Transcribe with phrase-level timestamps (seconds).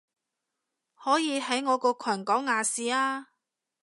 [0.95, 3.27] 可以喺我個群講亞視啊